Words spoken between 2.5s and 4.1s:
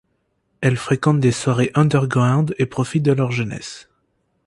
et profitent de leur jeunesse.